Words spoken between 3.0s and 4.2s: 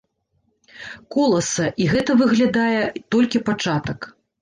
толькі пачатак.